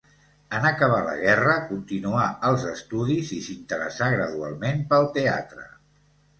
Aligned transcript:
En 0.59 0.63
acabar 0.69 1.01
la 1.07 1.11
guerra, 1.19 1.57
continuà 1.73 2.25
els 2.49 2.65
estudis 2.71 3.31
i 3.37 3.39
s'interessà 3.51 4.11
gradualment 4.17 4.85
pel 4.95 5.11
teatre. 5.21 5.71